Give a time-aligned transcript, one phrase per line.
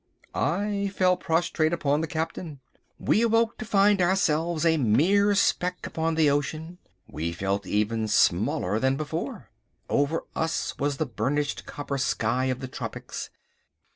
[0.33, 2.59] I fell prostrate upon the Captain.
[2.97, 6.79] We awoke to find ourselves still a mere speck upon the ocean.
[7.07, 9.51] We felt even smaller than before.
[9.91, 13.29] Over us was the burnished copper sky of the tropics.